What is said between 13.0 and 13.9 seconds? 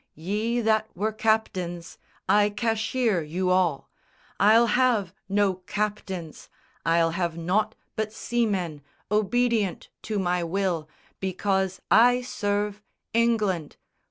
England.